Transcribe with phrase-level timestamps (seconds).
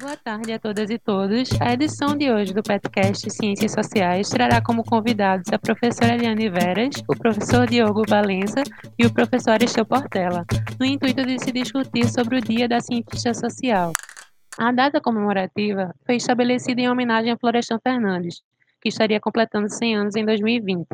[0.00, 1.48] Boa tarde a todas e todos.
[1.60, 7.02] A edição de hoje do podcast Ciências Sociais trará como convidados a professora Eliane Veras,
[7.08, 8.62] o professor Diogo Valença
[8.96, 10.44] e o professor Aristeu Portela,
[10.78, 13.92] no intuito de se discutir sobre o Dia da Cientista Social.
[14.56, 18.42] A data comemorativa foi estabelecida em homenagem a Florestan Fernandes,
[18.80, 20.86] que estaria completando 100 anos em 2020.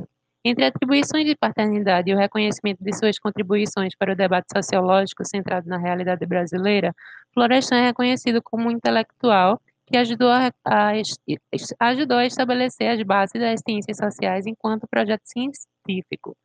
[0.47, 5.67] Entre atribuições de paternidade e o reconhecimento de suas contribuições para o debate sociológico centrado
[5.67, 6.95] na realidade brasileira,
[7.33, 10.93] Florestan é reconhecido como um intelectual que ajudou a, a,
[11.81, 16.37] ajudou a estabelecer as bases das ciências sociais enquanto projeto científico.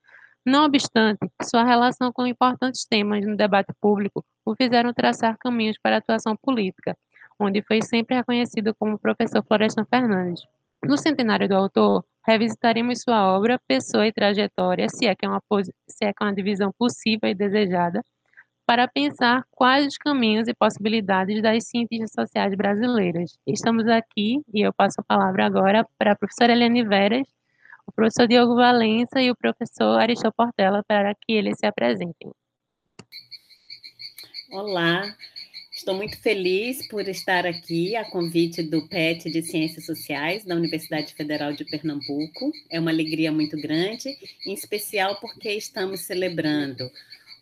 [0.45, 5.95] Não obstante, sua relação com importantes temas no debate público o fizeram traçar caminhos para
[5.95, 6.97] a atuação política,
[7.37, 10.41] onde foi sempre reconhecido como professor Florestan Fernandes.
[10.83, 15.41] No centenário do autor, revisitaremos sua obra, pessoa e trajetória, se é que é uma,
[15.87, 18.03] se é que é uma divisão possível e desejada,
[18.67, 23.35] para pensar quais os caminhos e possibilidades das ciências sociais brasileiras.
[23.47, 27.27] Estamos aqui, e eu passo a palavra agora para a professora Eliane Veras,
[27.87, 32.31] o professor Diogo Valença e o professor Aristóteles Portela, para que eles se apresentem.
[34.51, 35.01] Olá,
[35.79, 41.13] Estou muito feliz por estar aqui a convite do PET de Ciências Sociais da Universidade
[41.13, 42.51] Federal de Pernambuco.
[42.69, 44.09] É uma alegria muito grande,
[44.45, 46.91] em especial porque estamos celebrando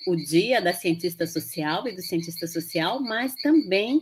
[0.05, 3.99] o Dia da Cientista Social e do Cientista Social, mas também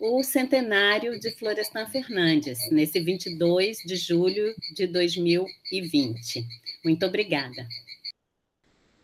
[0.00, 6.42] o centenário de Florestan Fernandes, nesse 22 de julho de 2020.
[6.82, 7.68] Muito obrigada.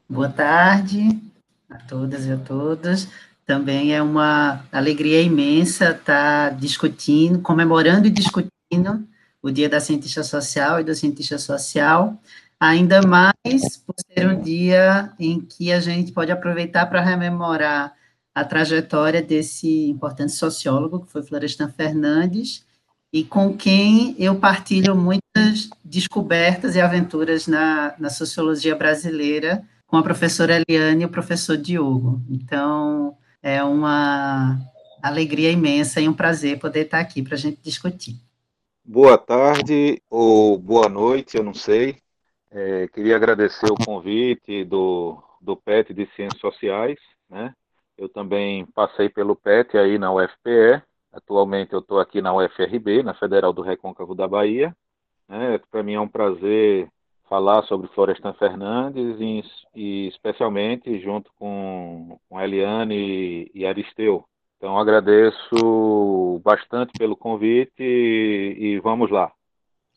[0.09, 1.21] Boa tarde
[1.69, 3.07] a todas e a todos.
[3.51, 9.05] Também é uma alegria imensa estar discutindo, comemorando e discutindo
[9.43, 12.17] o Dia da Cientista Social e do Cientista Social,
[12.61, 17.93] ainda mais por ser um dia em que a gente pode aproveitar para rememorar
[18.33, 22.65] a trajetória desse importante sociólogo, que foi Florestan Fernandes,
[23.13, 30.05] e com quem eu partilho muitas descobertas e aventuras na, na sociologia brasileira, com a
[30.05, 32.23] professora Eliane e o professor Diogo.
[32.31, 34.59] Então, é uma
[35.03, 38.17] alegria imensa e um prazer poder estar aqui para a gente discutir.
[38.85, 41.99] Boa tarde ou boa noite, eu não sei.
[42.51, 46.99] É, queria agradecer o convite do, do PET de Ciências Sociais.
[47.29, 47.55] Né?
[47.97, 50.83] Eu também passei pelo PET aí na UFPE.
[51.13, 54.75] Atualmente eu estou aqui na UFRB, na Federal do Recôncavo da Bahia.
[55.29, 55.61] Né?
[55.71, 56.89] Para mim é um prazer
[57.31, 64.25] falar sobre Florestan Fernandes e, e especialmente junto com, com Eliane e, e Aristeu.
[64.59, 69.31] Então agradeço bastante pelo convite e, e vamos lá.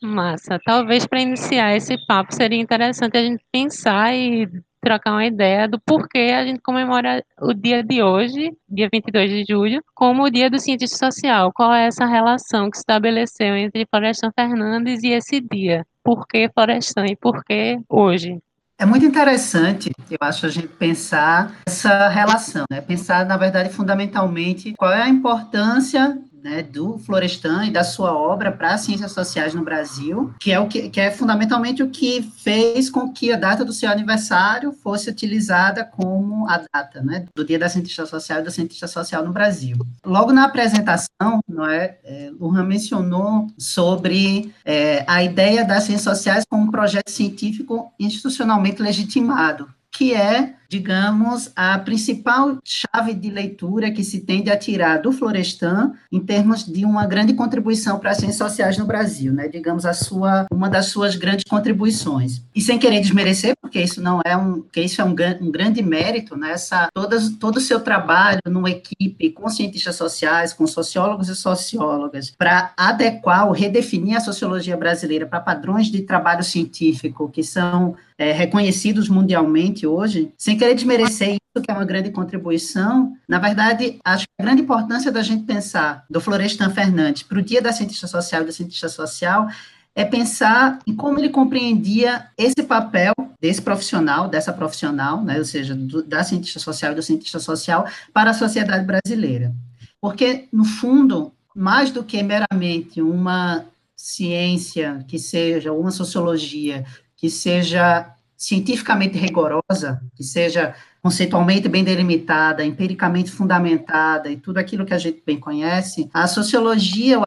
[0.02, 0.60] Massa.
[0.64, 4.48] Talvez para iniciar esse papo seria interessante a gente pensar e
[4.80, 9.46] trocar uma ideia do porquê a gente comemora o dia de hoje, dia 22 de
[9.50, 11.52] julho, como o dia do cientista social.
[11.54, 15.86] Qual é essa relação que se estabeleceu entre Florestan Fernandes e esse dia?
[16.04, 18.40] Por que Florestan e por que hoje?
[18.78, 22.82] É muito interessante, eu acho, a gente pensar essa relação, né?
[22.82, 28.52] Pensar, na verdade, fundamentalmente, qual é a importância né, do Florestan e da sua obra
[28.52, 32.22] para as ciências sociais no Brasil, que é o que, que, é fundamentalmente o que
[32.22, 37.46] fez com que a data do seu aniversário fosse utilizada como a data, né, do
[37.46, 39.78] Dia da Cientista Social e da Cientista Social no Brasil.
[40.06, 46.44] Logo na apresentação, não é, é Lujan mencionou sobre é, a ideia das ciências sociais
[46.50, 54.04] como um projeto científico institucionalmente legitimado, que é digamos, a principal chave de leitura que
[54.04, 58.38] se tende a tirar do Florestan em termos de uma grande contribuição para as ciências
[58.38, 59.48] sociais no Brasil, né?
[59.48, 62.42] Digamos a sua uma das suas grandes contribuições.
[62.56, 65.84] E sem querer desmerecer, porque isso não é um, que isso é um, um grande
[65.84, 66.54] mérito, né?
[66.54, 72.32] Essa todas, todo o seu trabalho numa equipe com cientistas sociais, com sociólogos e sociólogas,
[72.32, 78.32] para adequar ou redefinir a sociologia brasileira para padrões de trabalho científico que são é,
[78.32, 84.24] reconhecidos mundialmente hoje, sem querer desmerecer isso, que é uma grande contribuição, na verdade, acho
[84.24, 88.08] que a grande importância da gente pensar do Florestan Fernandes para o Dia da Cientista
[88.08, 89.48] Social e da Cientista Social
[89.94, 95.76] é pensar em como ele compreendia esse papel desse profissional, dessa profissional, né, ou seja,
[95.76, 99.54] do, da cientista social e do cientista social para a sociedade brasileira.
[100.02, 106.86] Porque, no fundo, mais do que meramente uma ciência que seja, uma sociologia
[107.16, 108.14] que seja
[108.44, 115.24] cientificamente rigorosa, que seja conceitualmente bem delimitada, empiricamente fundamentada e tudo aquilo que a gente
[115.26, 117.24] bem conhece, a sociologia ou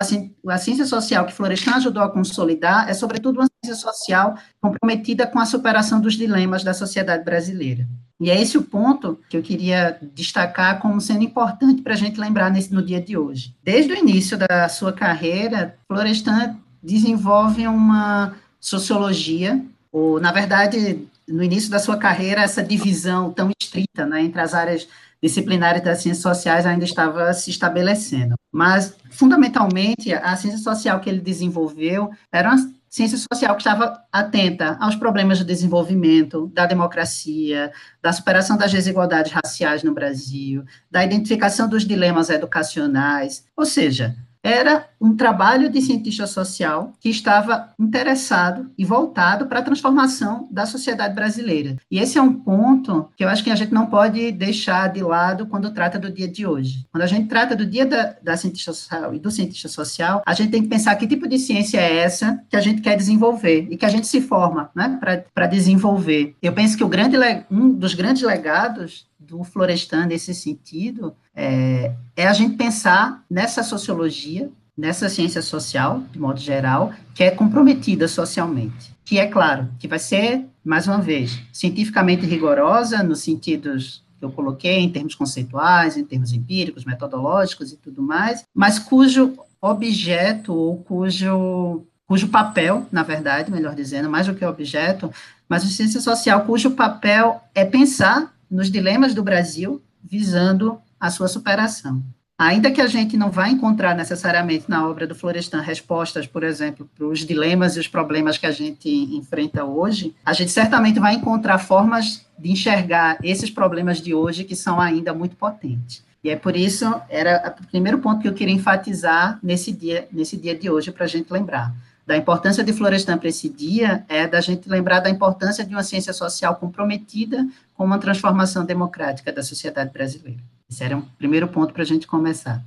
[0.49, 5.39] a, ciência social que Florestan ajudou a consolidar é, sobretudo, uma ciência social comprometida com
[5.39, 7.89] a superação dos dilemas da sociedade brasileira.
[8.21, 12.21] E é esse o ponto que eu queria destacar como sendo importante para a gente
[12.21, 13.55] lembrar nesse, no dia de hoje.
[13.63, 19.65] Desde o início da sua carreira, Florestan desenvolve uma sociologia,
[19.97, 24.53] ou, na verdade, no início da sua carreira, essa divisão tão estrita né, entre as
[24.53, 24.87] áreas
[25.23, 28.35] disciplinares das ciências sociais ainda estava se estabelecendo.
[28.53, 34.77] Mas, fundamentalmente, a ciência social que ele desenvolveu era uma ciência social que estava atenta
[34.79, 37.73] aos problemas do desenvolvimento, da democracia,
[38.03, 44.15] da superação das desigualdades raciais no Brasil, da identificação dos dilemas educacionais, ou seja,
[44.47, 50.65] era um trabalho de cientista social que estava interessado e voltado para a transformação da
[50.65, 51.77] sociedade brasileira.
[51.91, 55.03] E esse é um ponto que eu acho que a gente não pode deixar de
[55.03, 56.87] lado quando trata do dia de hoje.
[56.93, 60.33] Quando a gente trata do dia da, da cientista social e do cientista social, a
[60.33, 63.67] gente tem que pensar que tipo de ciência é essa que a gente quer desenvolver
[63.69, 64.97] e que a gente se forma né,
[65.35, 66.37] para desenvolver.
[66.41, 67.17] Eu penso que grande,
[67.51, 74.51] um dos grandes legados do Florestan nesse sentido é, é a gente pensar nessa sociologia,
[74.77, 78.95] nessa ciência social, de modo geral, que é comprometida socialmente.
[79.05, 84.31] Que é claro, que vai ser, mais uma vez, cientificamente rigorosa, nos sentidos que eu
[84.31, 90.79] coloquei, em termos conceituais, em termos empíricos, metodológicos e tudo mais, mas cujo objeto ou
[90.79, 95.11] cujo, cujo papel, na verdade, melhor dizendo, mais do que objeto,
[95.49, 101.29] mas a ciência social cujo papel é pensar nos dilemas do Brasil, visando a sua
[101.29, 102.03] superação.
[102.39, 106.89] Ainda que a gente não vá encontrar necessariamente na obra do Florestan respostas, por exemplo,
[106.95, 111.15] para os dilemas e os problemas que a gente enfrenta hoje, a gente certamente vai
[111.15, 116.05] encontrar formas de enxergar esses problemas de hoje que são ainda muito potentes.
[116.23, 120.37] E é por isso, era o primeiro ponto que eu queria enfatizar nesse dia, nesse
[120.37, 121.73] dia de hoje, para a gente lembrar
[122.07, 125.83] da importância de Florestan para esse dia é da gente lembrar da importância de uma
[125.83, 127.45] ciência social comprometida
[127.75, 130.41] com uma transformação democrática da sociedade brasileira.
[130.71, 132.63] Esse era um primeiro ponto para a gente começar.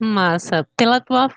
[0.00, 0.66] Massa.
[0.76, 1.28] Pela tua,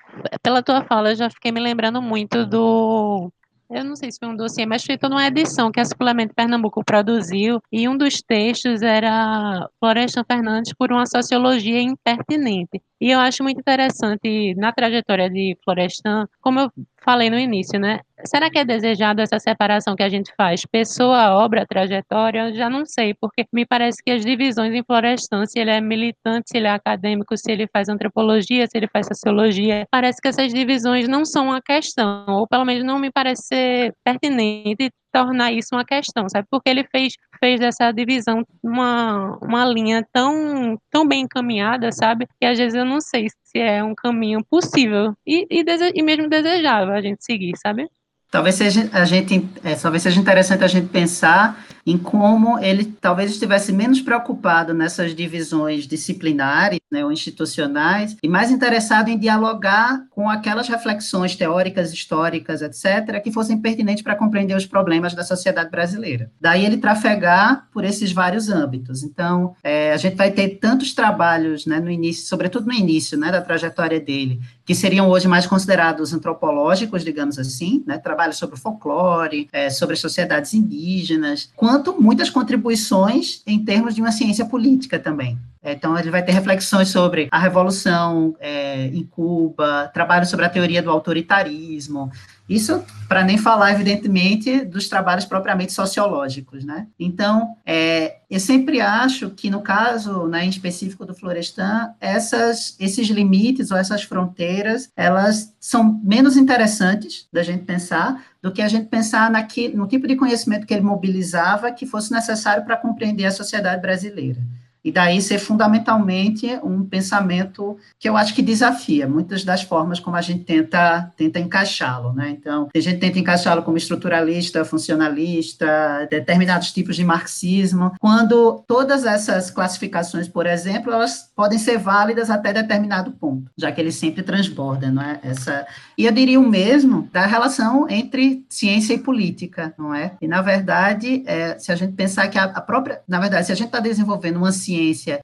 [0.42, 3.30] pela tua fala, eu já fiquei me lembrando muito do
[3.70, 6.34] eu não sei se foi um dossiê, mas foi toda uma edição que a Suplemento
[6.34, 12.80] Pernambuco produziu, e um dos textos era Florestan Fernandes por uma sociologia impertinente.
[13.00, 18.00] E eu acho muito interessante na trajetória de Florestan, como eu falei no início, né?
[18.24, 20.66] Será que é desejado essa separação que a gente faz?
[20.66, 22.52] Pessoa, obra, trajetória?
[22.52, 26.50] Já não sei, porque me parece que as divisões em Florestan, se ele é militante,
[26.50, 30.52] se ele é acadêmico, se ele faz antropologia, se ele faz sociologia, parece que essas
[30.52, 34.90] divisões não são uma questão, ou pelo menos não me parece ser pertinente
[35.24, 36.46] tornar isso uma questão, sabe?
[36.50, 42.26] Porque ele fez, fez dessa divisão uma, uma linha tão, tão bem encaminhada, sabe?
[42.40, 46.02] Que às vezes eu não sei se é um caminho possível e, e, dese, e
[46.02, 47.88] mesmo desejável a gente seguir, sabe?
[48.30, 53.30] Talvez seja a gente, é, talvez seja interessante a gente pensar em como ele talvez
[53.30, 60.28] estivesse menos preocupado nessas divisões disciplinares né, ou institucionais e mais interessado em dialogar com
[60.28, 66.30] aquelas reflexões teóricas, históricas, etc., que fossem pertinentes para compreender os problemas da sociedade brasileira.
[66.38, 69.02] Daí ele trafegar por esses vários âmbitos.
[69.02, 73.30] Então, é, a gente vai ter tantos trabalhos né, no início, sobretudo no início né,
[73.30, 79.48] da trajetória dele, que seriam hoje mais considerados antropológicos, digamos assim, né, trabalhos sobre folclore,
[79.50, 85.38] é, sobre as sociedades indígenas, quanto muitas contribuições em termos de uma ciência política também.
[85.62, 90.82] Então, ele vai ter reflexões sobre a revolução é, em Cuba, trabalho sobre a teoria
[90.82, 92.10] do autoritarismo,
[92.48, 96.86] isso para nem falar, evidentemente, dos trabalhos propriamente sociológicos, né?
[96.98, 103.08] Então, é, eu sempre acho que, no caso, né, em específico do Florestan, essas, esses
[103.08, 108.88] limites ou essas fronteiras, elas são menos interessantes da gente pensar do que a gente
[108.88, 113.30] pensar naqui, no tipo de conhecimento que ele mobilizava que fosse necessário para compreender a
[113.30, 114.40] sociedade brasileira.
[114.84, 120.16] E daí ser fundamentalmente um pensamento que eu acho que desafia muitas das formas como
[120.16, 122.12] a gente tenta, tenta encaixá-lo.
[122.12, 122.30] Né?
[122.30, 129.50] Então, a gente tenta encaixá-lo como estruturalista, funcionalista, determinados tipos de marxismo, quando todas essas
[129.50, 134.90] classificações, por exemplo, elas podem ser válidas até determinado ponto, já que ele sempre transborda,
[134.90, 135.20] não é?
[135.22, 135.66] Essa
[135.96, 140.12] e eu diria o mesmo da relação entre ciência e política, não é?
[140.20, 143.52] E na verdade, é, se a gente pensar que a, a própria, na verdade, se
[143.52, 144.67] a gente está desenvolvendo uma ciência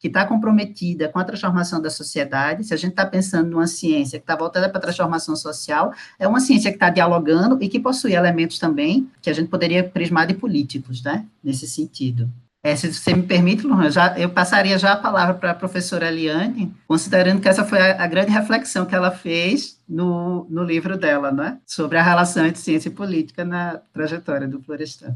[0.00, 4.18] que está comprometida com a transformação da sociedade, se a gente está pensando numa ciência
[4.18, 7.78] que está voltada para a transformação social, é uma ciência que está dialogando e que
[7.78, 11.26] possui elementos também que a gente poderia prismar de políticos, né?
[11.42, 12.28] Nesse sentido.
[12.62, 16.08] É, se você me permite, Luan, já, eu passaria já a palavra para a professora
[16.08, 20.96] Eliane, considerando que essa foi a, a, grande reflexão que ela fez no, no livro
[20.96, 21.58] dela, né?
[21.66, 25.14] sobre a relação entre ciência e política na trajetória do Florestan.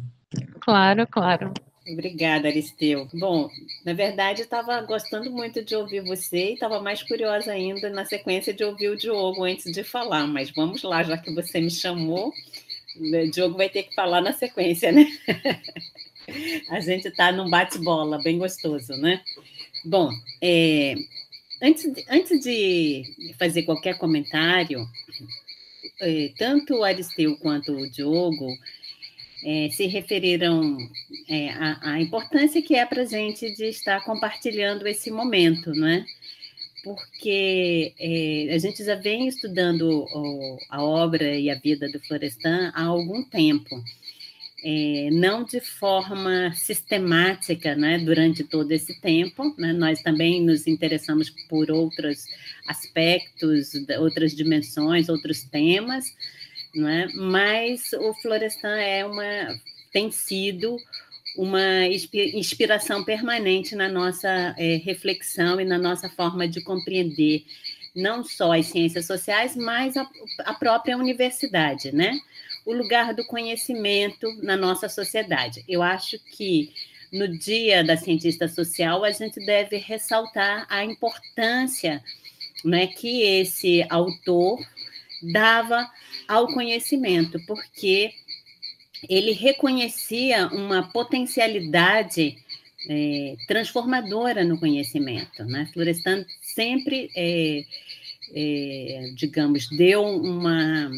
[0.61, 1.55] Claro, claro.
[1.91, 3.09] Obrigada, Aristeu.
[3.15, 3.51] Bom,
[3.85, 8.53] na verdade, estava gostando muito de ouvir você e estava mais curiosa ainda na sequência
[8.53, 12.33] de ouvir o Diogo antes de falar, mas vamos lá, já que você me chamou,
[12.97, 15.07] o Diogo vai ter que falar na sequência, né?
[16.69, 19.23] A gente está num bate-bola bem gostoso, né?
[19.83, 20.11] Bom,
[20.43, 20.95] é,
[21.63, 24.87] antes, de, antes de fazer qualquer comentário,
[26.03, 28.55] é, tanto o Aristeu quanto o Diogo
[29.45, 30.77] é, se referiram
[31.29, 31.51] é,
[31.83, 36.05] à, importância que é para a gente de estar compartilhando esse momento, né?
[36.85, 42.73] Porque é, a gente já vem estudando o, a obra e a vida do Florestan
[42.75, 43.83] há algum tempo
[44.63, 49.55] é, não de forma sistemática, né, durante todo esse tempo.
[49.57, 52.27] Né, nós também nos interessamos por outros
[52.67, 56.05] aspectos, outras dimensões, outros temas,
[56.79, 59.61] né, mas o Florestan é uma,
[59.93, 60.77] tem sido
[61.37, 67.45] uma inspiração permanente na nossa é, reflexão e na nossa forma de compreender
[67.95, 70.09] não só as ciências sociais, mas a,
[70.41, 72.19] a própria universidade, né?
[72.69, 75.65] o lugar do conhecimento na nossa sociedade.
[75.67, 76.71] Eu acho que
[77.11, 82.05] no Dia da Cientista Social a gente deve ressaltar a importância
[82.63, 84.59] né, que esse autor
[85.23, 85.89] dava
[86.27, 88.13] ao conhecimento, porque
[89.09, 92.37] ele reconhecia uma potencialidade
[92.89, 95.45] é, transformadora no conhecimento.
[95.45, 95.69] Né?
[95.73, 97.65] Florestan sempre, é,
[98.35, 100.91] é, digamos, deu uma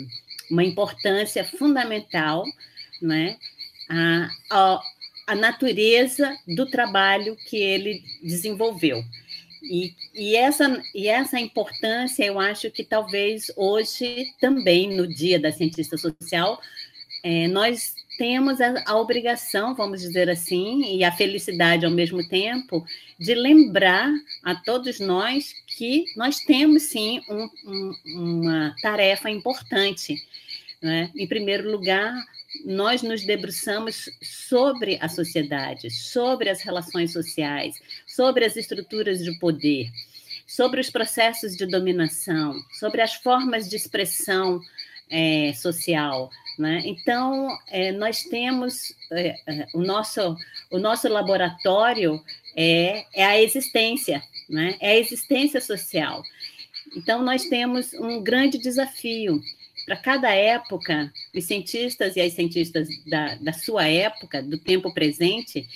[0.50, 2.44] uma importância fundamental
[3.00, 3.36] né,
[3.88, 4.80] a,
[5.26, 9.02] a natureza do trabalho que ele desenvolveu.
[9.62, 15.52] E, e, essa, e essa importância, eu acho que talvez hoje, também no Dia da
[15.52, 16.60] Cientista Social,
[17.22, 22.84] é, nós temos a, a, obrigação, vamos dizer assim, e a felicidade ao mesmo tempo,
[23.18, 24.10] de lembrar
[24.42, 30.16] a todos nós que nós temos sim um, um, uma tarefa importante
[30.82, 31.10] né?
[31.14, 32.14] Em primeiro lugar,
[32.64, 39.90] nós nos debruçamos sobre a sociedade, sobre as relações sociais, sobre as estruturas de poder,
[40.46, 44.60] sobre os processos de dominação, sobre as formas de expressão
[45.08, 46.30] é, social.
[46.58, 46.82] Né?
[46.84, 50.36] Então, é, nós temos é, é o, nosso,
[50.70, 52.22] o nosso laboratório
[52.56, 54.76] é, é a existência, né?
[54.80, 56.22] é a existência social.
[56.96, 59.40] Então, nós temos um grande desafio
[59.86, 65.66] para cada época, os cientistas e as cientistas da, da sua época, do tempo presente,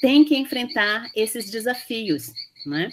[0.00, 2.32] têm que enfrentar esses desafios,
[2.66, 2.90] né?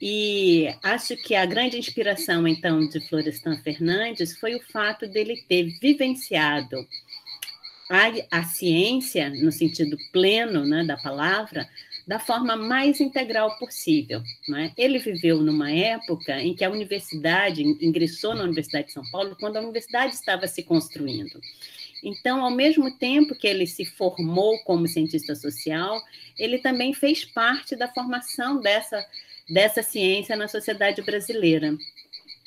[0.00, 5.64] E acho que a grande inspiração, então, de Florestan Fernandes foi o fato dele ter
[5.80, 6.86] vivenciado
[7.90, 11.68] a, a ciência, no sentido pleno né, da palavra,
[12.06, 14.22] da forma mais integral possível.
[14.48, 14.72] Né?
[14.76, 19.56] Ele viveu numa época em que a universidade, ingressou na Universidade de São Paulo, quando
[19.56, 21.40] a universidade estava se construindo.
[22.02, 25.98] Então, ao mesmo tempo que ele se formou como cientista social,
[26.38, 29.04] ele também fez parte da formação dessa,
[29.48, 31.74] dessa ciência na sociedade brasileira.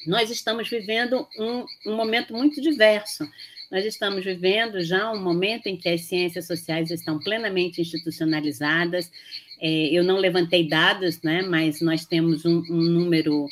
[0.06, 3.28] Nós estamos vivendo um, um momento muito diverso.
[3.71, 9.12] Nós estamos vivendo já um momento em que as ciências sociais estão plenamente institucionalizadas,
[9.59, 13.47] é, eu não levantei dados, né, mas nós temos um, um número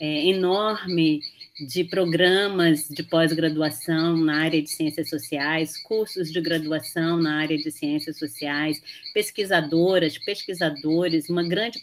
[0.00, 1.20] é, enorme
[1.60, 7.70] de programas de pós-graduação na área de ciências sociais, cursos de graduação na área de
[7.70, 11.80] ciências sociais, pesquisadoras, pesquisadores, uma grande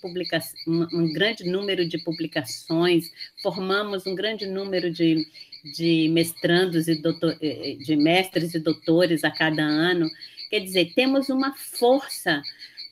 [0.67, 5.25] um grande número de publicações, formamos um grande número de,
[5.63, 10.10] de mestrandos e doutor, eh, de mestres e doutores a cada ano.
[10.50, 12.42] Quer dizer, temos uma força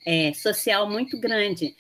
[0.05, 1.75] é, social muito grande.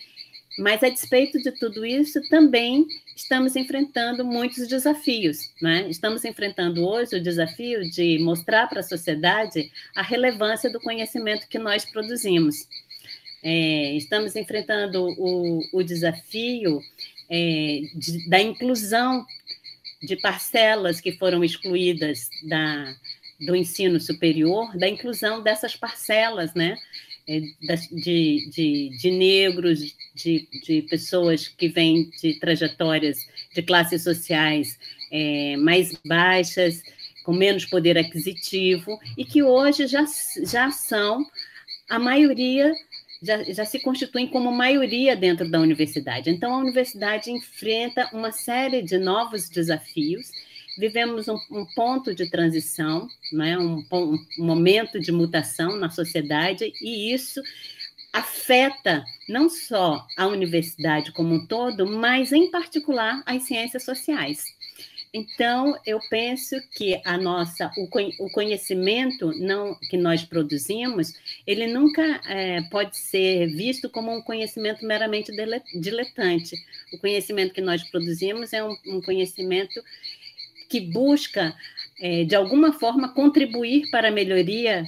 [0.57, 5.37] Mas, a despeito de tudo isso, também estamos enfrentando muitos desafios.
[5.61, 5.87] Né?
[5.87, 11.59] Estamos enfrentando hoje o desafio de mostrar para a sociedade a relevância do conhecimento que
[11.59, 12.67] nós produzimos.
[13.43, 16.81] É, estamos enfrentando o, o desafio
[17.29, 19.25] é, de, da inclusão
[20.01, 22.95] de parcelas que foram excluídas da,
[23.45, 26.77] do ensino superior, da inclusão dessas parcelas, né?
[27.29, 27.41] É,
[27.91, 29.79] de, de, de negros,
[30.15, 33.17] de, de pessoas que vêm de trajetórias
[33.53, 34.79] de classes sociais
[35.11, 36.81] é, mais baixas,
[37.25, 40.05] com menos poder aquisitivo, e que hoje já,
[40.45, 41.25] já são
[41.89, 42.73] a maioria,
[43.21, 46.29] já, já se constituem como maioria dentro da universidade.
[46.29, 50.31] Então, a universidade enfrenta uma série de novos desafios
[50.77, 53.57] vivemos um, um ponto de transição, né?
[53.57, 57.41] um, um, momento de mutação na sociedade, e isso
[58.13, 64.45] afeta não só a universidade como um todo, mas em particular as ciências sociais.
[65.13, 67.71] Então, eu penso que a nossa,
[68.19, 71.13] o conhecimento não, que nós produzimos,
[71.45, 75.31] ele nunca é, pode ser visto como um conhecimento meramente
[75.73, 76.55] diletante.
[76.93, 79.81] O conhecimento que nós produzimos é um, um conhecimento
[80.69, 81.55] que busca,
[81.99, 84.85] é, de alguma forma, contribuir para a melhoria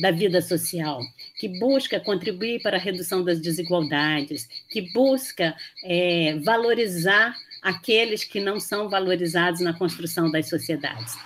[0.00, 1.02] da vida social,
[1.38, 8.58] que busca contribuir para a redução das desigualdades, que busca é, valorizar aqueles que não
[8.60, 11.16] são valorizados na construção das sociedades.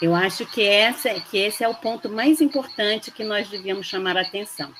[0.00, 4.16] Eu acho que, essa, que esse é o ponto mais importante que nós devíamos chamar
[4.16, 4.72] a atenção.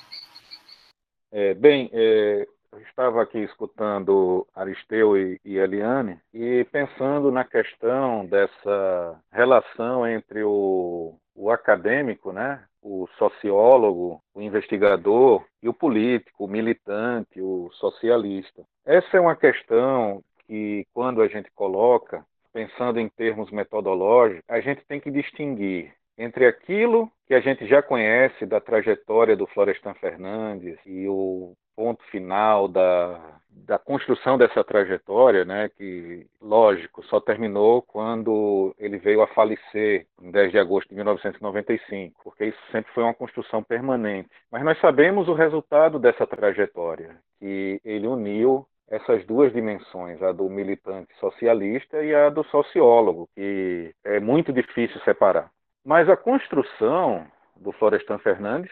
[1.31, 8.25] É, bem, é, eu estava aqui escutando Aristeu e, e Eliane e pensando na questão
[8.25, 16.47] dessa relação entre o, o acadêmico, né, o sociólogo, o investigador e o político, o
[16.47, 18.63] militante, o socialista.
[18.85, 24.83] Essa é uma questão que quando a gente coloca, pensando em termos metodológicos, a gente
[24.87, 30.77] tem que distinguir entre aquilo que a gente já conhece da trajetória do Florestan Fernandes
[30.87, 38.75] e o ponto final da, da construção dessa trajetória, né, que, lógico, só terminou quando
[38.79, 43.13] ele veio a falecer em 10 de agosto de 1995, porque isso sempre foi uma
[43.13, 44.29] construção permanente.
[44.51, 50.49] Mas nós sabemos o resultado dessa trajetória, que ele uniu essas duas dimensões, a do
[50.49, 55.51] militante socialista e a do sociólogo, que é muito difícil separar.
[55.85, 58.71] Mas a construção do Florestan Fernandes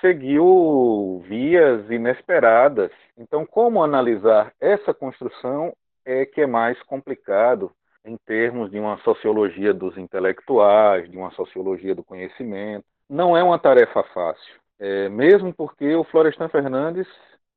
[0.00, 2.90] seguiu vias inesperadas.
[3.16, 5.72] Então, como analisar essa construção
[6.04, 7.72] é que é mais complicado
[8.04, 12.84] em termos de uma sociologia dos intelectuais, de uma sociologia do conhecimento.
[13.10, 17.08] Não é uma tarefa fácil, é, mesmo porque o Florestan Fernandes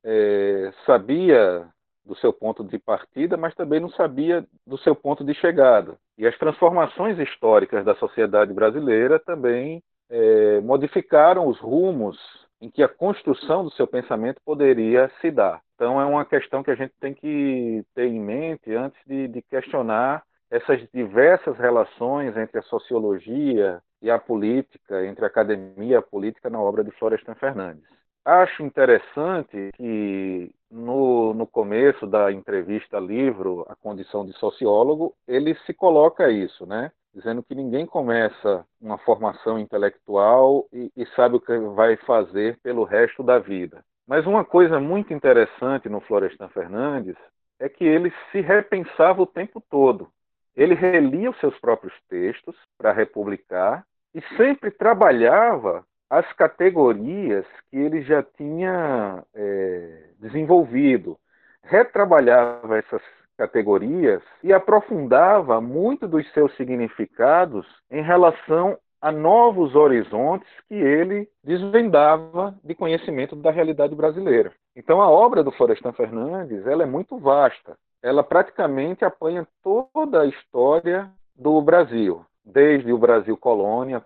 [0.03, 1.68] é, sabia
[2.10, 5.96] do seu ponto de partida, mas também não sabia do seu ponto de chegada.
[6.18, 12.18] E as transformações históricas da sociedade brasileira também é, modificaram os rumos
[12.60, 15.62] em que a construção do seu pensamento poderia se dar.
[15.75, 19.42] Então, é uma questão que a gente tem que ter em mente antes de, de
[19.44, 26.01] questionar essas diversas relações entre a sociologia e a política, entre a academia e a
[26.01, 27.99] política na obra de Florestan Fernandes.
[28.29, 35.74] Acho interessante que no, no começo da entrevista livro A Condição de Sociólogo, ele se
[35.74, 36.92] coloca isso, né?
[37.11, 42.83] Dizendo que ninguém começa uma formação intelectual e, e sabe o que vai fazer pelo
[42.83, 43.83] resto da vida.
[44.07, 47.15] Mas uma coisa muito interessante no Florestan Fernandes
[47.59, 50.07] é que ele se repensava o tempo todo.
[50.55, 58.01] Ele relia os seus próprios textos para republicar e sempre trabalhava as categorias que ele
[58.01, 61.17] já tinha é, desenvolvido,
[61.63, 63.01] retrabalhava essas
[63.37, 72.53] categorias e aprofundava muito dos seus significados em relação a novos horizontes que ele desvendava
[72.63, 74.51] de conhecimento da realidade brasileira.
[74.75, 77.77] Então a obra do Florestan Fernandes ela é muito vasta.
[78.03, 84.03] Ela praticamente apanha toda a história do Brasil, desde o Brasil colônia,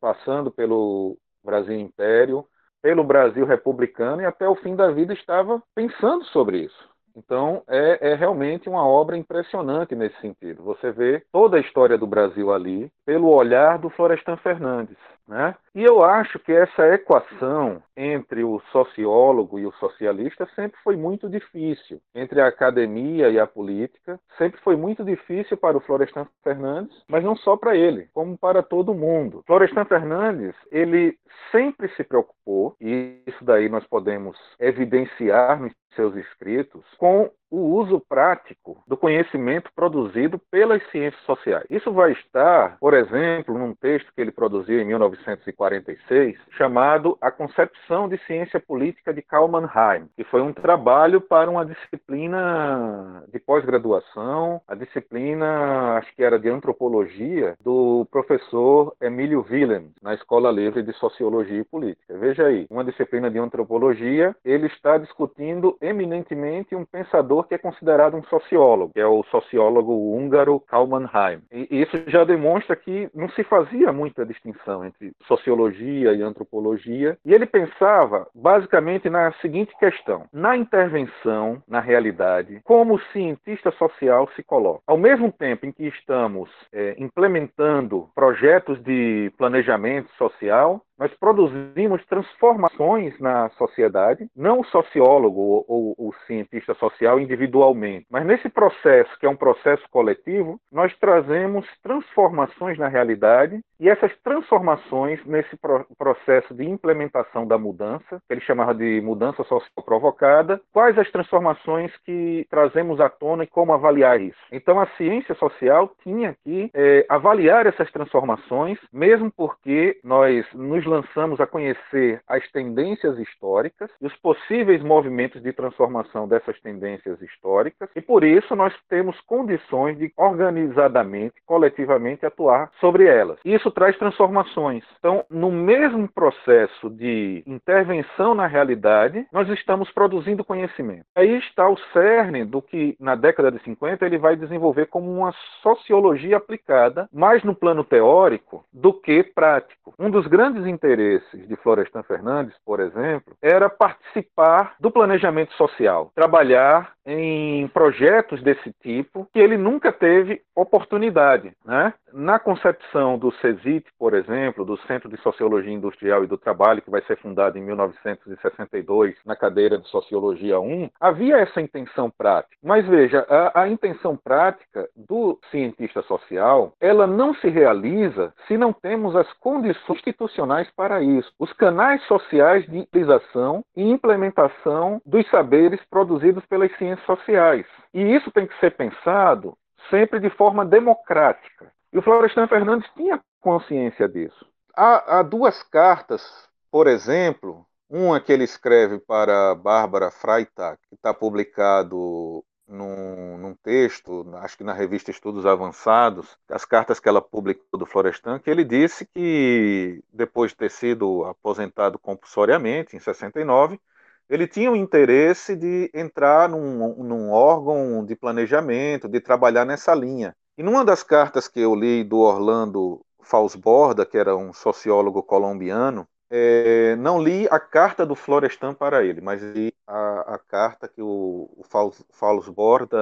[0.00, 1.16] passando pelo
[1.48, 2.44] Brasil Império,
[2.82, 6.88] pelo Brasil republicano e até o fim da vida estava pensando sobre isso.
[7.16, 10.62] Então, é, é, realmente uma obra impressionante nesse sentido.
[10.62, 14.96] Você vê toda a história do Brasil ali pelo olhar do Florestan Fernandes.
[15.28, 15.54] Né?
[15.74, 21.28] E eu acho que essa equação entre o sociólogo e o socialista sempre foi muito
[21.28, 22.00] difícil.
[22.14, 27.22] Entre a academia e a política, sempre foi muito difícil para o Florestan Fernandes, mas
[27.22, 29.42] não só para ele, como para todo mundo.
[29.46, 31.18] Florestan Fernandes, ele
[31.52, 38.00] sempre se preocupou, e isso daí nós podemos evidenciar nos seus escritos, com o uso
[38.08, 41.64] prático do conhecimento produzido pelas ciências sociais.
[41.70, 48.08] Isso vai estar, por exemplo, num texto que ele produziu em 1946, chamado A Concepção
[48.08, 54.60] de Ciência Política de Karl Mannheim, que foi um trabalho para uma disciplina de pós-graduação,
[54.66, 60.92] a disciplina, acho que era de antropologia, do professor Emílio Willem, na Escola Livre de
[60.94, 62.16] Sociologia e Política.
[62.18, 68.16] Veja aí, uma disciplina de antropologia, ele está discutindo eminentemente um pensador que é considerado
[68.16, 71.42] um sociólogo, que é o sociólogo húngaro Karl Mannheim.
[71.52, 77.18] E isso já demonstra que não se fazia muita distinção entre sociologia e antropologia.
[77.24, 84.28] E ele pensava basicamente na seguinte questão: na intervenção, na realidade, como o cientista social
[84.34, 84.82] se coloca.
[84.86, 93.18] Ao mesmo tempo em que estamos é, implementando projetos de planejamento social, nós produzimos transformações
[93.20, 99.26] na sociedade, não o sociólogo ou, ou o cientista social individualmente, mas nesse processo, que
[99.26, 106.52] é um processo coletivo, nós trazemos transformações na realidade e essas transformações nesse pro processo
[106.52, 112.46] de implementação da mudança, que ele chamava de mudança social provocada, quais as transformações que
[112.50, 114.38] trazemos à tona e como avaliar isso.
[114.50, 121.40] Então a ciência social tinha que é, avaliar essas transformações, mesmo porque nós nos lançamos
[121.40, 128.00] a conhecer as tendências históricas e os possíveis movimentos de transformação dessas tendências históricas, e
[128.00, 133.38] por isso nós temos condições de organizadamente, coletivamente atuar sobre elas.
[133.44, 134.84] Isso traz transformações.
[134.98, 141.04] Então, no mesmo processo de intervenção na realidade, nós estamos produzindo conhecimento.
[141.14, 145.32] Aí está o cerne do que na década de 50 ele vai desenvolver como uma
[145.62, 149.94] sociologia aplicada, mais no plano teórico do que prático.
[149.98, 156.92] Um dos grandes interesses de Florestan Fernandes, por exemplo, era participar do planejamento social, trabalhar
[157.04, 161.52] em projetos desse tipo que ele nunca teve oportunidade.
[161.64, 161.92] Né?
[162.12, 166.90] Na concepção do CESIT, por exemplo, do Centro de Sociologia Industrial e do Trabalho, que
[166.90, 172.56] vai ser fundado em 1962 na cadeira de Sociologia 1, havia essa intenção prática.
[172.62, 178.72] Mas veja, a, a intenção prática do cientista social, ela não se realiza se não
[178.72, 181.32] temos as condições institucionais para isso.
[181.38, 187.66] Os canais sociais de utilização e implementação dos saberes produzidos pelas ciências sociais.
[187.92, 189.56] E isso tem que ser pensado
[189.90, 191.72] sempre de forma democrática.
[191.92, 194.46] E o Florestan Fernandes tinha consciência disso.
[194.76, 196.22] Há, há duas cartas,
[196.70, 204.28] por exemplo, uma que ele escreve para Bárbara Freitag, que está publicado num, num, texto,
[204.36, 208.64] acho que na revista Estudos Avançados, as cartas que ela publicou do Florestan, que ele
[208.64, 213.80] disse que depois de ter sido aposentado compulsoriamente, em 69,
[214.28, 220.36] ele tinha o interesse de entrar num, num, órgão de planejamento, de trabalhar nessa linha.
[220.56, 226.06] E numa das cartas que eu li do Orlando Falsborda, que era um sociólogo colombiano,
[226.30, 231.00] é, não li a carta do Florestan para ele, mas li a, a carta que
[231.00, 231.64] o, o
[232.12, 232.98] Falsborda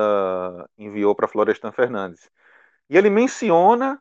[0.78, 2.30] enviou para Florestan Fernandes.
[2.88, 4.00] E ele menciona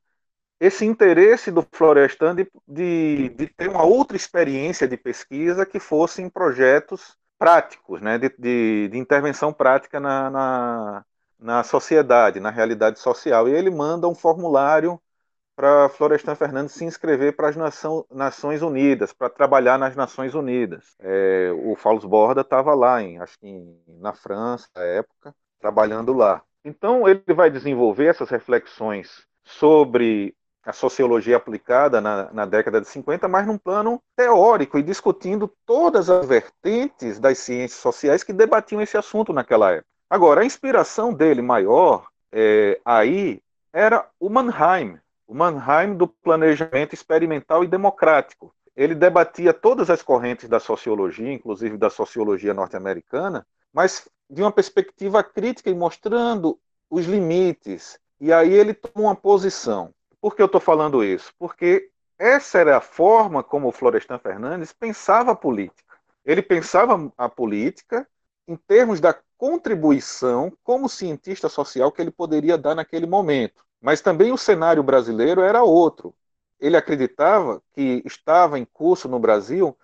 [0.60, 6.22] esse interesse do Florestan de, de, de, ter uma outra experiência de pesquisa que fosse
[6.22, 11.06] em projetos práticos, né, de, de, de intervenção prática na, na,
[11.40, 13.50] na, sociedade, na realidade social.
[13.50, 15.00] E ele manda um formulário
[15.56, 17.56] para Florestan Fernandes se inscrever para as
[18.12, 20.96] Nações Unidas, para trabalhar nas Nações Unidas.
[21.00, 26.14] É, o Fausto Borda estava lá, em, acho que em, na França, na época, trabalhando
[26.14, 26.42] lá.
[26.64, 33.28] Então ele vai desenvolver essas reflexões sobre a sociologia aplicada na, na, década de 50,
[33.28, 38.98] mas num plano teórico e discutindo todas as vertentes das ciências sociais que debatiam esse
[38.98, 39.88] assunto naquela época.
[40.10, 43.40] Agora, a inspiração dele maior é, aí
[43.72, 48.54] era o Mannheim, o Mannheim do planejamento experimental e democrático.
[48.76, 55.24] Ele debatia todas as correntes da sociologia, inclusive da sociologia norte-americana, mas de uma perspectiva
[55.24, 56.60] crítica e mostrando
[56.90, 58.00] os limites.
[58.20, 59.94] E aí ele toma uma posição
[60.26, 61.32] por que eu estou falando isso?
[61.38, 65.96] Porque essa era a forma como o Florestan Fernandes pensava a política.
[66.26, 68.08] Ele pensava a política
[68.48, 73.64] em termos da contribuição como cientista social que ele poderia dar naquele momento.
[73.86, 76.12] Mas também o cenário brasileiro era outro.
[76.60, 79.78] Ele acreditava que estava em curso no Brasil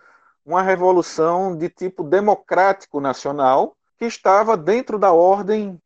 [0.44, 5.80] uma revolução de tipo democrático nacional que estava dentro da ordem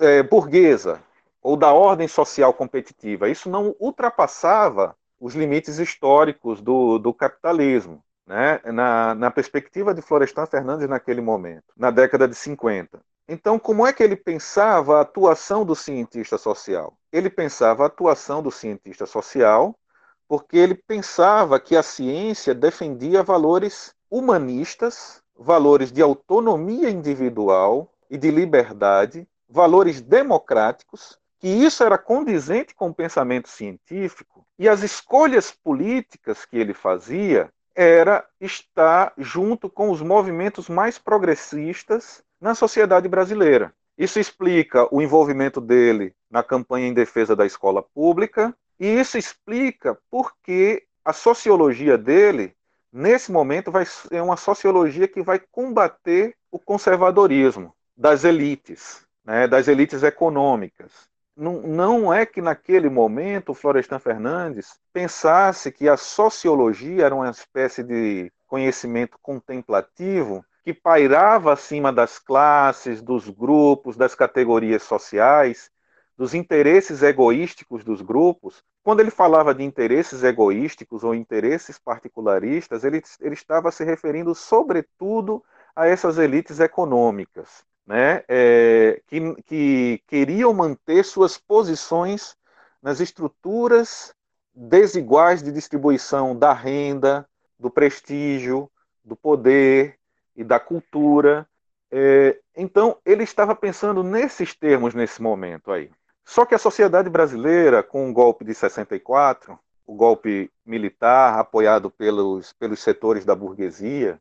[0.00, 1.02] é, burguesa,
[1.42, 3.28] ou da ordem social competitiva.
[3.28, 8.02] Isso não ultrapassava os limites históricos do, do capitalismo.
[8.26, 8.62] Né?
[8.64, 12.98] Na, na perspectiva de Florestan Fernandes naquele momento, na década de 50.
[13.28, 16.96] Então, como é que ele pensava a atuação do cientista social?
[17.12, 19.78] Ele pensava a atuação do cientista social
[20.26, 28.30] porque ele pensava que a ciência defendia valores humanistas, valores de autonomia individual e de
[28.30, 36.44] liberdade, valores democráticos que isso era condizente com o pensamento científico e as escolhas políticas
[36.44, 43.72] que ele fazia era estar junto com os movimentos mais progressistas na sociedade brasileira.
[43.96, 49.98] Isso explica o envolvimento dele na campanha em defesa da escola pública e isso explica
[50.10, 52.54] por que a sociologia dele
[52.92, 59.66] nesse momento vai ser uma sociologia que vai combater o conservadorismo das elites, né, das
[59.68, 60.92] elites econômicas.
[61.36, 67.30] não, não é que naquele momento o Florestan Fernandes pensasse que a sociologia era uma
[67.30, 75.70] espécie de conhecimento contemplativo que pairava acima das classes, dos grupos, das categorias sociais,
[76.14, 78.62] dos interesses egoísticos dos grupos.
[78.82, 85.42] Quando ele falava de interesses egoísticos ou interesses particularistas, ele, ele estava se referindo, sobretudo,
[85.74, 92.36] a essas elites econômicas, né, é, que, que queriam manter suas posições
[92.82, 94.12] nas estruturas
[94.54, 97.26] desiguais de distribuição da renda,
[97.58, 98.70] do prestígio,
[99.02, 99.97] do poder
[100.38, 101.46] e da cultura.
[101.90, 105.90] É, então, ele estava pensando nesses termos nesse momento aí.
[106.24, 112.52] Só que a sociedade brasileira, com o golpe de 64, o golpe militar apoiado pelos,
[112.52, 114.20] pelos setores da burguesia,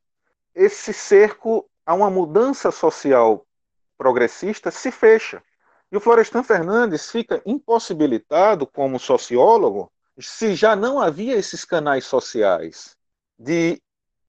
[0.56, 3.46] esse cerco a uma mudança social
[3.98, 5.44] progressista se fecha.
[5.92, 12.98] E o Florestan Fernandes fica impossibilitado como sociólogo se já não havia esses canais sociais
[13.38, 13.80] de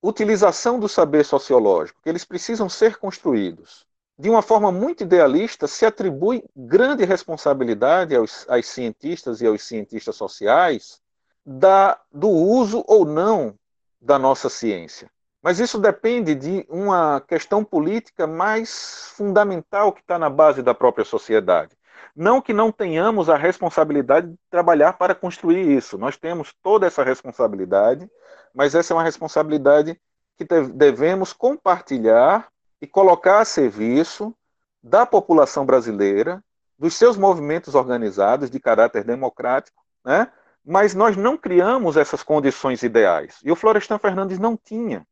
[0.03, 3.87] utilização do saber sociológico, que eles precisam ser construídos.
[4.19, 10.17] De uma forma muito idealista, se atribui grande responsabilidade aos, aos cientistas e aos cientistas
[10.17, 11.01] sociais
[11.47, 13.55] da, do uso ou não
[14.01, 15.09] da nossa ciência.
[15.41, 21.05] Mas isso depende de uma questão política mais fundamental que está na base da própria
[21.05, 21.77] sociedade.
[22.15, 27.05] Não que não tenhamos a responsabilidade de trabalhar para construir isso, nós temos toda essa
[27.05, 28.11] responsabilidade,
[28.55, 30.01] mas essa é uma responsabilidade
[30.37, 32.49] que devemos compartilhar
[32.81, 34.35] e colocar a serviço
[34.83, 36.43] da população brasileira,
[36.79, 40.31] dos seus movimentos organizados de caráter democrático, né?
[40.65, 43.39] mas nós não criamos essas condições ideais.
[43.43, 45.05] E o Florestan Fernandes não tinha.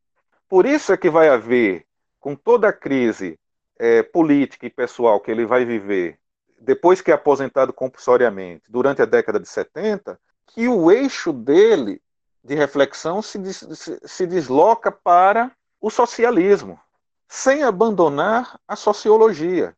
[0.47, 1.85] Por isso é que vai haver,
[2.19, 3.37] com toda a crise
[3.77, 6.17] é, política e pessoal que ele vai viver,
[6.59, 12.01] depois que é aposentado compulsoriamente, durante a década de 70, que o eixo dele
[12.47, 16.79] de reflexão se, se, se desloca para o socialismo,
[17.27, 19.75] sem abandonar a sociologia.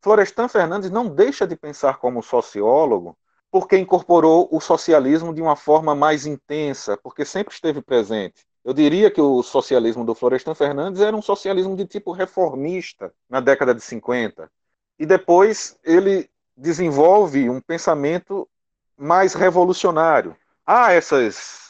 [0.00, 3.16] Florestan Fernandes não deixa de pensar como sociólogo
[3.50, 8.44] porque incorporou o socialismo de uma forma mais intensa, porque sempre esteve presente.
[8.64, 13.40] Eu diria que o socialismo do Florestan Fernandes era um socialismo de tipo reformista na
[13.40, 14.50] década de 50.
[14.98, 18.48] E depois ele desenvolve um pensamento
[18.96, 20.36] mais revolucionário.
[20.66, 21.63] Há essas,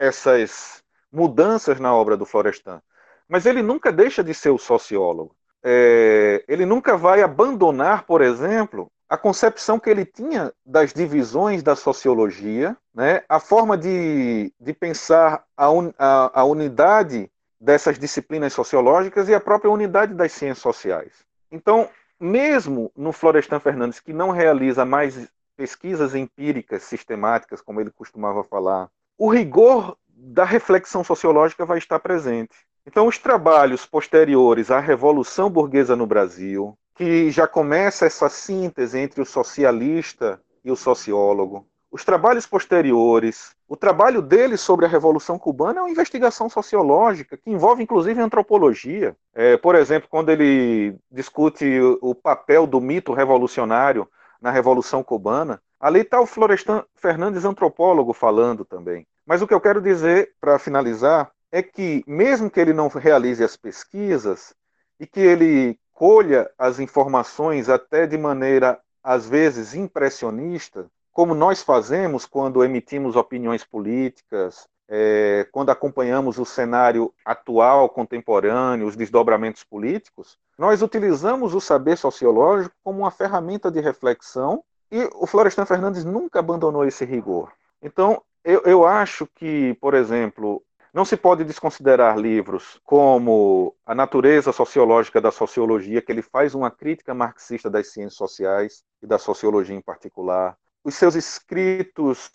[0.00, 0.82] essas
[1.12, 2.80] mudanças na obra do Florestan,
[3.28, 5.36] mas ele nunca deixa de ser o sociólogo.
[5.62, 11.76] É, ele nunca vai abandonar, por exemplo, a concepção que ele tinha das divisões da
[11.76, 19.28] sociologia, né, a forma de, de pensar a, un, a, a unidade dessas disciplinas sociológicas
[19.28, 21.12] e a própria unidade das ciências sociais.
[21.52, 28.42] Então, mesmo no Florestan Fernandes, que não realiza mais pesquisas empíricas sistemáticas, como ele costumava
[28.42, 28.88] falar,
[29.20, 32.54] o rigor da reflexão sociológica vai estar presente.
[32.86, 39.20] Então, os trabalhos posteriores à Revolução Burguesa no Brasil, que já começa essa síntese entre
[39.20, 41.66] o socialista e o sociólogo.
[41.92, 47.50] Os trabalhos posteriores, o trabalho dele sobre a Revolução Cubana é uma investigação sociológica que
[47.50, 49.14] envolve inclusive antropologia.
[49.34, 51.66] É, por exemplo, quando ele discute
[52.00, 54.08] o papel do mito revolucionário
[54.40, 59.06] na Revolução Cubana, ali está o Florestan Fernandes, antropólogo, falando também.
[59.26, 63.42] Mas o que eu quero dizer, para finalizar, é que, mesmo que ele não realize
[63.42, 64.54] as pesquisas
[64.98, 72.24] e que ele colha as informações até de maneira, às vezes, impressionista, como nós fazemos
[72.24, 80.82] quando emitimos opiniões políticas, é, quando acompanhamos o cenário atual, contemporâneo, os desdobramentos políticos, nós
[80.82, 86.84] utilizamos o saber sociológico como uma ferramenta de reflexão e o Florestan Fernandes nunca abandonou
[86.84, 87.52] esse rigor.
[87.80, 94.52] Então, eu, eu acho que, por exemplo, não se pode desconsiderar livros como A Natureza
[94.52, 99.76] Sociológica da Sociologia, que ele faz uma crítica marxista das ciências sociais e da sociologia
[99.76, 100.56] em particular.
[100.82, 102.30] Os seus escritos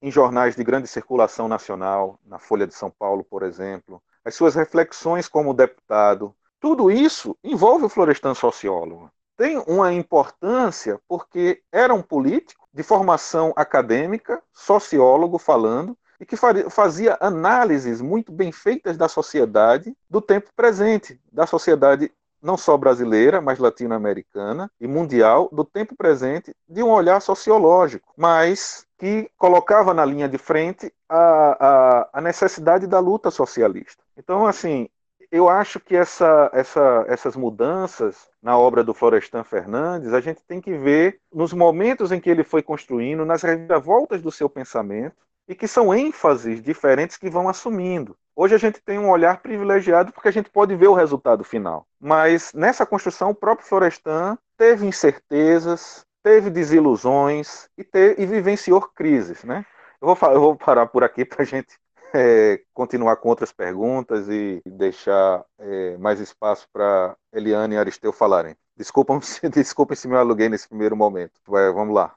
[0.00, 4.54] em jornais de grande circulação nacional, na Folha de São Paulo, por exemplo, as suas
[4.54, 9.10] reflexões como deputado, tudo isso envolve o Florestan sociólogo.
[9.36, 16.36] Tem uma importância porque era um político de formação acadêmica, sociólogo falando, e que
[16.70, 23.40] fazia análises muito bem feitas da sociedade do tempo presente, da sociedade não só brasileira,
[23.40, 30.04] mas latino-americana e mundial, do tempo presente, de um olhar sociológico, mas que colocava na
[30.04, 34.04] linha de frente a, a, a necessidade da luta socialista.
[34.16, 34.88] Então, assim,
[35.30, 40.60] eu acho que essa, essa, essas mudanças na obra do Florestan Fernandes, a gente tem
[40.60, 45.16] que ver nos momentos em que ele foi construindo, nas reviravoltas do seu pensamento,
[45.48, 48.16] e que são ênfases diferentes que vão assumindo.
[48.36, 51.86] Hoje a gente tem um olhar privilegiado porque a gente pode ver o resultado final.
[51.98, 57.86] Mas nessa construção, o próprio Florestan teve incertezas, teve desilusões e,
[58.18, 59.42] e vivenciou crises.
[59.42, 59.64] Né?
[60.00, 61.78] Eu, vou, eu vou parar por aqui para a gente
[62.14, 68.54] é, continuar com outras perguntas e deixar é, mais espaço para Eliane e Aristeu falarem.
[68.76, 69.18] Desculpem,
[69.52, 71.32] desculpem se me aluguei nesse primeiro momento.
[71.46, 72.14] Vai, vamos lá.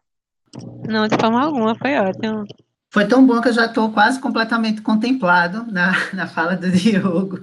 [0.87, 2.45] Não, de forma alguma, foi ótimo.
[2.89, 7.39] Foi tão bom que eu já estou quase completamente contemplado na, na fala do Diogo.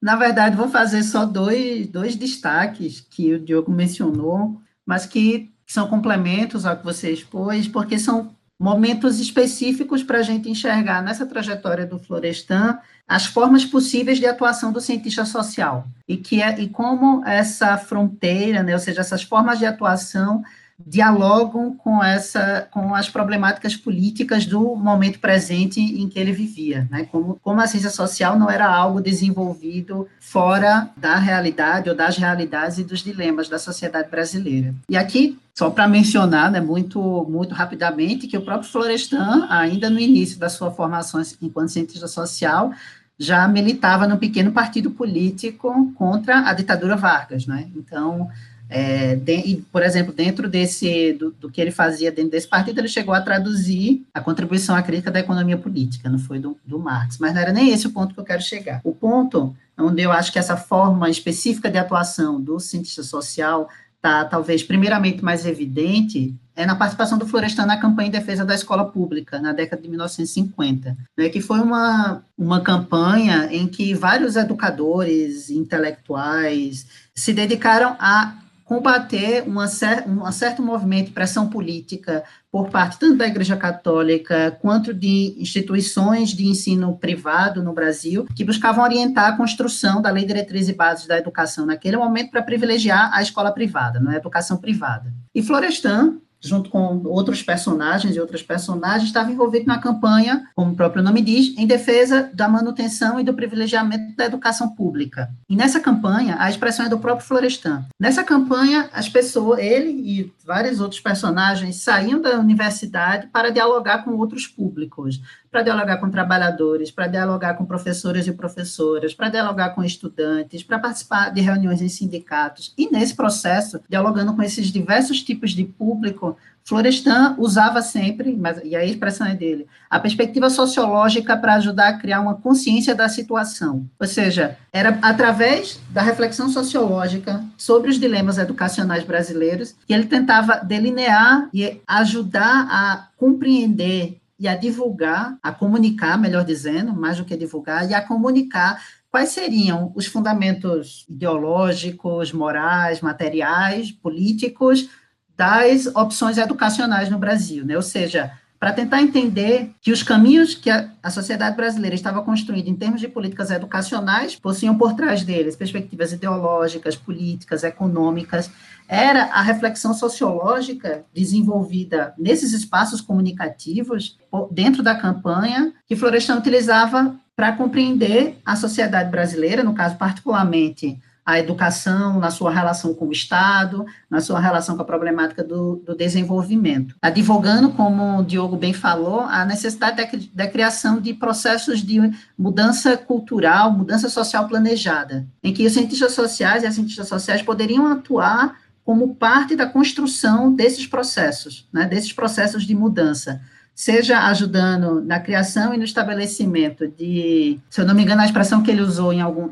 [0.00, 5.88] Na verdade, vou fazer só dois, dois destaques que o Diogo mencionou, mas que são
[5.88, 11.86] complementos ao que você expôs, porque são momentos específicos para a gente enxergar nessa trajetória
[11.86, 15.88] do Florestan as formas possíveis de atuação do cientista social.
[16.06, 20.42] E que é, e como essa fronteira, né, ou seja, essas formas de atuação
[20.86, 27.06] dialogam com essa com as problemáticas políticas do momento presente em que ele vivia, né?
[27.10, 32.78] Como, como a ciência social não era algo desenvolvido fora da realidade ou das realidades
[32.78, 34.74] e dos dilemas da sociedade brasileira.
[34.88, 39.98] E aqui só para mencionar, né, muito muito rapidamente, que o próprio Florestan, ainda no
[39.98, 42.72] início da sua formação enquanto cientista social,
[43.18, 47.68] já militava no pequeno partido político contra a ditadura Vargas, né?
[47.76, 48.30] Então,
[48.70, 52.86] é, de, por exemplo, dentro desse, do, do, que ele fazia dentro desse partido, ele
[52.86, 57.18] chegou a traduzir a contribuição à crítica da economia política, não foi do, do Marx,
[57.18, 58.80] mas não era nem esse o ponto que eu quero chegar.
[58.84, 64.24] O ponto onde eu acho que essa forma específica de atuação do cientista social está,
[64.24, 68.84] talvez, primeiramente mais evidente, é na participação do Florestan na campanha em defesa da escola
[68.84, 75.50] pública, na década de 1950, né, que foi uma, uma campanha em que vários educadores,
[75.50, 78.34] intelectuais, se dedicaram a
[78.70, 84.56] combater uma cer um certo movimento de pressão política por parte tanto da Igreja Católica
[84.62, 90.24] quanto de instituições de ensino privado no Brasil, que buscavam orientar a construção da Lei
[90.24, 94.14] Diretriz e Bases da Educação naquele momento para privilegiar a escola privada, não é?
[94.14, 95.12] a educação privada.
[95.34, 100.76] E Florestan junto com outros personagens e outras personagens, estava envolvido na campanha, como o
[100.76, 105.30] próprio nome diz, em defesa da manutenção e do privilegiamento da educação pública.
[105.48, 107.84] E nessa campanha, a expressão é do próprio Florestan.
[107.98, 114.12] Nessa campanha, as pessoas, ele e vários outros personagens saíam da universidade para dialogar com
[114.16, 115.20] outros públicos,
[115.50, 120.78] para dialogar com trabalhadores, para dialogar com professores e professoras, para dialogar com estudantes, para
[120.78, 122.72] participar de reuniões em sindicatos.
[122.78, 128.76] E nesse processo, dialogando com esses diversos tipos de público, Florestan usava sempre, mas, e
[128.76, 133.88] a expressão é dele, a perspectiva sociológica para ajudar a criar uma consciência da situação.
[133.98, 140.58] Ou seja, era através da reflexão sociológica sobre os dilemas educacionais brasileiros que ele tentava
[140.58, 147.36] delinear e ajudar a compreender e a divulgar, a comunicar, melhor dizendo, mais do que
[147.36, 154.88] divulgar, e a comunicar quais seriam os fundamentos ideológicos, morais, materiais, políticos
[155.36, 157.76] das opções educacionais no Brasil, né?
[157.76, 162.68] Ou seja, para tentar entender que os caminhos que a, a, sociedade brasileira estava construindo
[162.68, 168.50] em termos de políticas educacionais possuíam por trás deles perspectivas ideológicas, políticas, econômicas,
[168.86, 174.18] era a reflexão sociológica desenvolvida nesses espaços comunicativos
[174.50, 181.38] dentro da campanha que Florestan utilizava para compreender a sociedade brasileira, no caso particularmente a
[181.38, 185.94] educação na sua relação com o Estado, na sua relação com a problemática do, do
[185.94, 186.96] desenvolvimento.
[187.00, 192.00] Advogando, como o Diogo bem falou, a necessidade da, criação de processos de
[192.36, 197.86] mudança cultural, mudança social planejada, em que os cientistas sociais e as cientistas sociais poderiam
[197.86, 203.40] atuar como parte da construção desses processos, né, desses processos de mudança
[203.80, 208.62] seja ajudando na criação e no estabelecimento de, se eu não me engano, a expressão
[208.62, 209.48] que ele usou em algum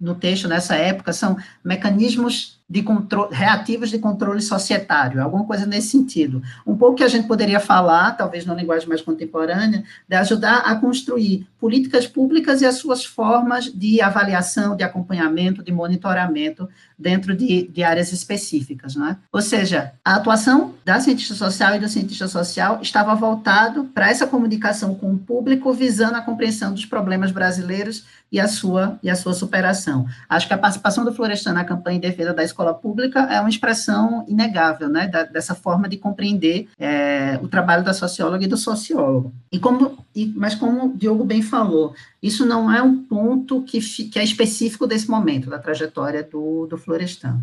[0.00, 5.88] no texto nessa época são mecanismos de controle, reativos de controle societário, alguma coisa nesse
[5.88, 6.42] sentido.
[6.66, 10.74] Um pouco que a gente poderia falar, talvez na linguagem mais contemporânea, de ajudar a
[10.76, 17.68] construir políticas públicas e as suas formas de avaliação, de acompanhamento, de monitoramento dentro de,
[17.68, 19.16] de áreas específicas, né?
[19.32, 24.26] Ou seja, a atuação da cientista social e do cientista social estava voltado para essa
[24.26, 29.16] comunicação com o público, visando a compreensão dos problemas brasileiros e a sua e a
[29.16, 30.06] sua superação.
[30.28, 33.48] Acho que a participação do Florestan na campanha em defesa da escola pública é uma
[33.48, 38.56] expressão inegável, né, da, dessa forma de compreender é, o trabalho da socióloga e do
[38.56, 39.32] sociólogo.
[39.50, 43.80] E como, e, mas como o Diogo bem falou, isso não é um ponto que,
[43.80, 47.40] que é específico desse momento, da trajetória do, do Florestan.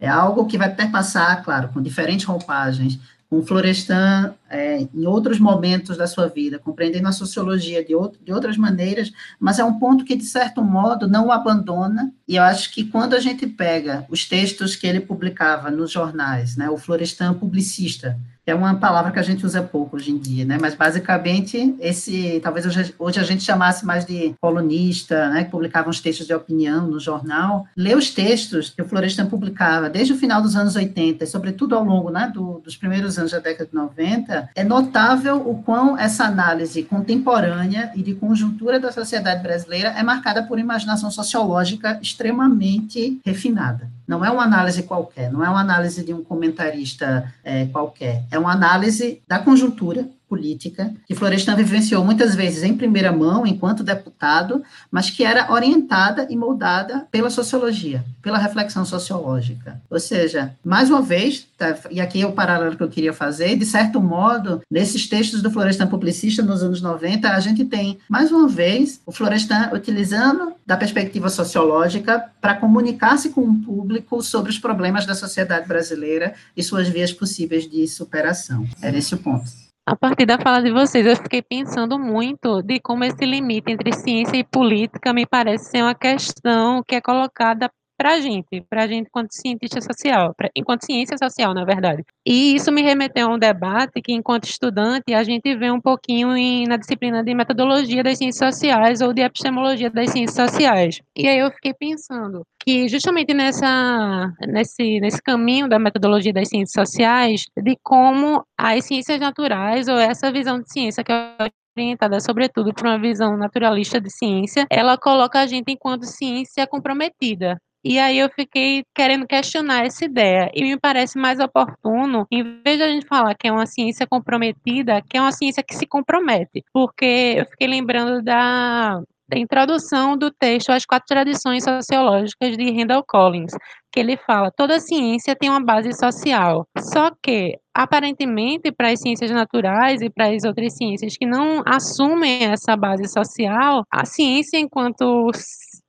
[0.00, 2.98] É algo que vai perpassar, claro, com diferentes roupagens,
[3.32, 8.30] com Florestan é, em outros momentos da sua vida, compreendendo a sociologia de, outro, de
[8.30, 9.10] outras maneiras,
[9.40, 12.84] mas é um ponto que, de certo modo, não o abandona, e eu acho que
[12.84, 18.20] quando a gente pega os textos que ele publicava nos jornais, né, o Florestan publicista,
[18.46, 20.58] é uma palavra que a gente usa pouco hoje em dia, né?
[20.60, 22.66] Mas basicamente esse, talvez
[22.98, 25.44] hoje, a gente chamasse mais de colunista, né?
[25.44, 27.66] Que publicava uns textos de opinião no jornal.
[27.76, 31.76] Ler os textos que o Florestan publicava desde o final dos anos 80, e sobretudo
[31.76, 32.30] ao longo, né?
[32.32, 37.92] Do, dos primeiros anos da década de 90, é notável o quão essa análise contemporânea
[37.94, 43.88] e de conjuntura da sociedade brasileira é marcada por imaginação sociológica extremamente refinada.
[44.06, 48.38] Não é uma análise qualquer, não é uma análise de um comentarista é, qualquer, é
[48.38, 54.62] uma análise da conjuntura política, que Florestan vivenciou muitas vezes em primeira mão, enquanto deputado,
[54.90, 59.78] mas que era orientada e moldada pela sociologia, pela reflexão sociológica.
[59.90, 63.58] Ou seja, mais uma vez, tá, e aqui é o paralelo que eu queria fazer,
[63.58, 68.32] de certo modo, nesses textos do Florestan publicista nos anos 90, a gente tem, mais
[68.32, 74.58] uma vez, o Florestan utilizando da perspectiva sociológica para comunicar-se com o público sobre os
[74.58, 78.66] problemas da sociedade brasileira e suas vias possíveis de superação.
[78.80, 79.71] Era esse o ponto.
[79.92, 83.92] A partir da fala de vocês, eu fiquei pensando muito de como esse limite entre
[83.92, 88.84] ciência e política me parece ser uma questão que é colocada para a gente, para
[88.84, 92.04] a gente enquanto cientista social, pra, enquanto ciência social, na verdade.
[92.26, 96.36] E isso me remeteu a um debate que, enquanto estudante, a gente vê um pouquinho
[96.36, 101.00] em, na disciplina de metodologia das ciências sociais ou de epistemologia das ciências sociais.
[101.16, 106.88] E aí eu fiquei pensando que justamente nessa, nesse, nesse caminho da metodologia das ciências
[106.88, 112.72] sociais, de como as ciências naturais ou essa visão de ciência que é orientada sobretudo
[112.74, 118.18] por uma visão naturalista de ciência, ela coloca a gente enquanto ciência comprometida, e aí
[118.18, 120.50] eu fiquei querendo questionar essa ideia.
[120.54, 124.06] E me parece mais oportuno, em vez de a gente falar que é uma ciência
[124.06, 126.64] comprometida, que é uma ciência que se compromete.
[126.72, 133.02] Porque eu fiquei lembrando da, da introdução do texto As Quatro Tradições Sociológicas de Randall
[133.02, 133.52] Collins,
[133.90, 136.66] que ele fala: toda ciência tem uma base social.
[136.78, 142.44] Só que, aparentemente, para as ciências naturais e para as outras ciências que não assumem
[142.44, 145.30] essa base social, a ciência, enquanto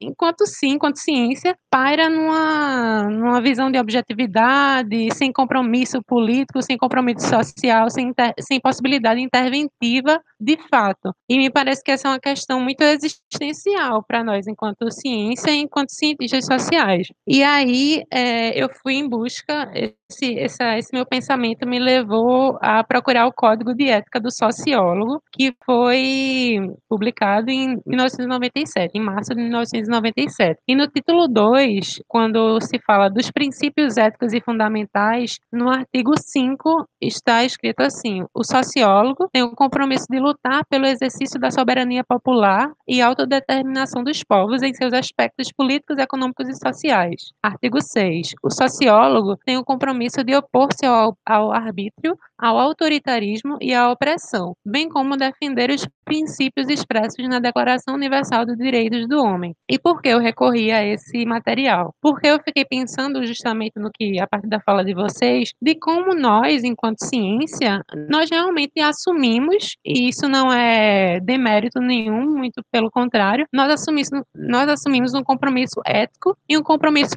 [0.03, 7.27] enquanto sim, enquanto ciência, paira numa, numa visão de objetividade, sem compromisso político, sem compromisso
[7.27, 11.15] social, sem, inter, sem possibilidade interventiva de fato.
[11.29, 15.61] E me parece que essa é uma questão muito existencial para nós, enquanto ciência e
[15.61, 17.07] enquanto cientistas sociais.
[17.25, 23.25] E aí é, eu fui em busca, esse, esse meu pensamento me levou a procurar
[23.25, 30.59] o Código de Ética do Sociólogo, que foi publicado em 1997, em março de 1997.
[30.67, 36.85] E no título 2, quando se fala dos princípios éticos e fundamentais, no artigo 5
[37.01, 42.71] está escrito assim: o sociólogo tem o compromisso de lutar pelo exercício da soberania popular
[42.87, 47.31] e autodeterminação dos povos em seus aspectos políticos, econômicos e sociais.
[47.41, 48.33] Artigo 6.
[48.41, 54.55] O sociólogo tem o compromisso de opor-se ao, ao arbítrio, ao autoritarismo e à opressão,
[54.65, 59.55] bem como defender os princípios expressos na Declaração Universal dos Direitos do Homem.
[59.69, 61.93] E por que eu recorri a esse material?
[62.01, 66.13] Porque eu fiquei pensando justamente no que, a partir da fala de vocês, de como
[66.13, 73.47] nós, enquanto ciência, nós realmente assumimos, e isso não é demérito nenhum, muito pelo contrário,
[73.51, 77.15] nós assumimos, nós assumimos um compromisso ético e um compromisso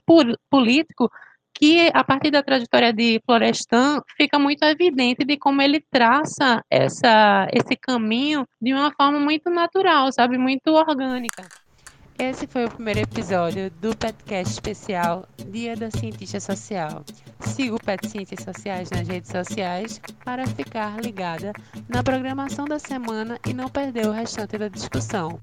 [0.51, 1.11] político
[1.59, 7.48] que a partir da trajetória de Florestan fica muito evidente de como ele traça essa,
[7.52, 11.48] esse caminho de uma forma muito natural, sabe, muito orgânica.
[12.18, 17.04] Esse foi o primeiro episódio do podcast especial Dia da Cientista Social.
[17.40, 21.52] Siga o Pet Ciências Sociais nas redes sociais para ficar ligada
[21.88, 25.38] na programação da semana e não perder o restante da discussão.